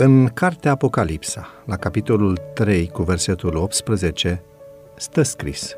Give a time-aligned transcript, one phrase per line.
[0.00, 4.42] În cartea Apocalipsa, la capitolul 3 cu versetul 18,
[4.96, 5.74] stă scris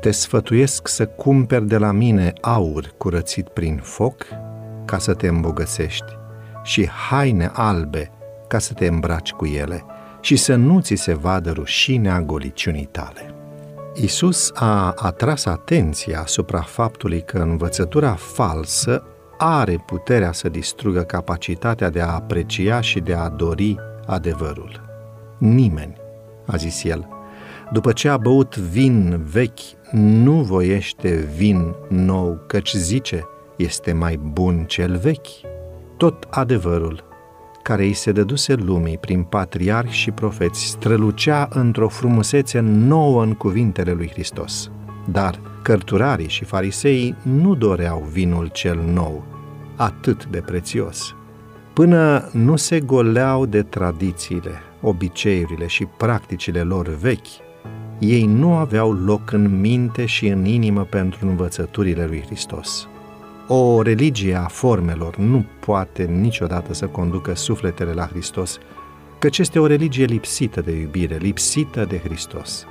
[0.00, 4.26] Te sfătuiesc să cumperi de la mine aur curățit prin foc
[4.84, 6.16] ca să te îmbogățești
[6.62, 8.10] și haine albe
[8.48, 9.84] ca să te îmbraci cu ele
[10.20, 13.34] și să nu ți se vadă rușinea goliciunii tale.
[13.94, 19.04] Isus a atras atenția asupra faptului că învățătura falsă
[19.44, 24.80] are puterea să distrugă capacitatea de a aprecia și de a dori adevărul.
[25.38, 25.96] Nimeni,
[26.46, 27.08] a zis el,
[27.72, 34.64] după ce a băut vin vechi, nu voiește vin nou, căci zice, este mai bun
[34.68, 35.26] cel vechi.
[35.96, 37.04] Tot adevărul
[37.62, 43.92] care îi se dăduse lumii prin patriarhi și profeți strălucea într-o frumusețe nouă în cuvintele
[43.92, 44.70] lui Hristos.
[45.10, 49.24] Dar cărturarii și fariseii nu doreau vinul cel nou,
[49.76, 51.14] atât de prețios,
[51.72, 57.26] până nu se goleau de tradițiile, obiceiurile și practicile lor vechi,
[57.98, 62.88] ei nu aveau loc în minte și în inimă pentru învățăturile lui Hristos.
[63.48, 68.58] O religie a formelor nu poate niciodată să conducă sufletele la Hristos,
[69.18, 72.66] căci este o religie lipsită de iubire, lipsită de Hristos.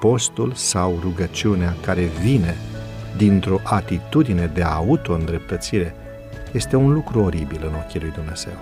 [0.00, 2.56] Postul sau rugăciunea care vine
[3.16, 5.94] dintr-o atitudine de auto-îndreptățire
[6.52, 8.56] este un lucru oribil în ochii lui Dumnezeu.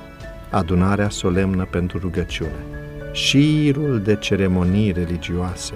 [0.51, 2.65] Adunarea solemnă pentru rugăciune,
[3.12, 5.75] șirul de ceremonii religioase,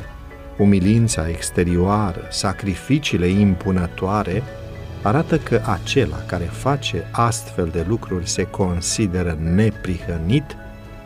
[0.58, 4.42] umilința exterioară, sacrificiile impunătoare,
[5.02, 10.56] arată că acela care face astfel de lucruri se consideră neprihănit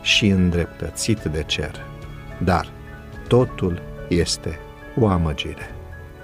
[0.01, 1.85] și îndreptățit de cer.
[2.43, 2.67] Dar
[3.27, 3.81] totul
[4.13, 4.59] este
[4.99, 5.75] o amăgire.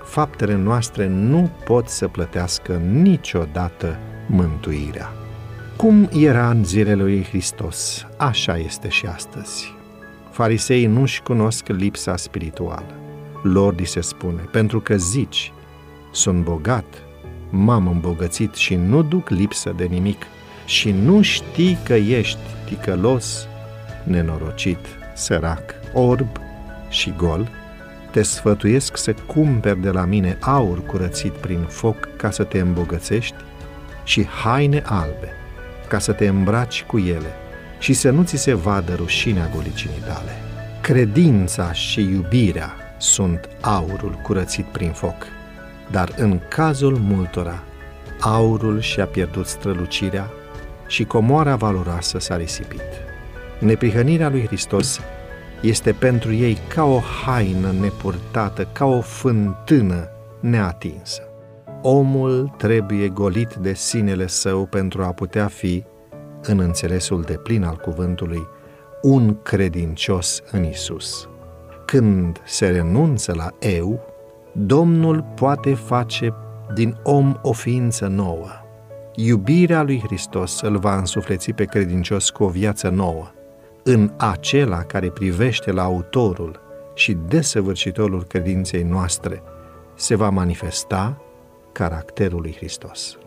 [0.03, 5.09] Faptele noastre nu pot să plătească niciodată mântuirea.
[5.75, 9.73] Cum era în zilele lui Hristos, așa este și astăzi.
[10.31, 12.93] Fariseii nu-și cunosc lipsa spirituală.
[13.43, 15.53] Lor li se spune, pentru că zici,
[16.11, 16.85] sunt bogat,
[17.49, 20.25] m-am îmbogățit și nu duc lipsă de nimic
[20.65, 23.47] și nu știi că ești ticălos,
[24.03, 24.85] nenorocit,
[25.15, 26.27] sărac, orb
[26.89, 27.49] și gol,
[28.11, 33.35] te sfătuiesc să cumperi de la mine aur curățit prin foc ca să te îmbogățești
[34.03, 35.29] și haine albe,
[35.87, 37.33] ca să te îmbraci cu ele
[37.79, 40.31] și să nu ți se vadă rușinea golicinii tale.
[40.81, 45.25] Credința și iubirea sunt aurul curățit prin foc,
[45.91, 47.63] dar în cazul multora,
[48.19, 50.29] aurul și-a pierdut strălucirea
[50.87, 52.81] și comoara valoroasă s-a risipit.
[53.59, 54.99] Neprihănirea lui Hristos
[55.61, 60.09] este pentru ei ca o haină nepurtată, ca o fântână
[60.39, 61.21] neatinsă.
[61.81, 65.83] Omul trebuie golit de sinele său pentru a putea fi,
[66.41, 68.47] în înțelesul de plin al cuvântului,
[69.01, 71.29] un credincios în Isus.
[71.85, 74.09] Când se renunță la eu,
[74.51, 76.33] Domnul poate face
[76.73, 78.47] din om o ființă nouă.
[79.15, 83.31] Iubirea lui Hristos îl va însufleți pe credincios cu o viață nouă,
[83.91, 86.59] în acela care privește la autorul
[86.93, 89.43] și desăvârșitorul credinței noastre,
[89.95, 91.21] se va manifesta
[91.71, 93.17] caracterul lui Hristos.